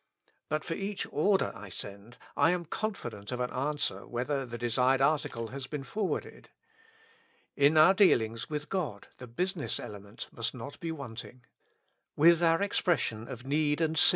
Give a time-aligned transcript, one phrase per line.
[0.49, 4.99] But for each order I send I am confident of an answer whether the desired
[4.99, 6.49] article has been forwarded.
[7.55, 11.43] In our dealings with God the business element must not be wanting.
[12.15, 14.09] With our expression of need and s' ^.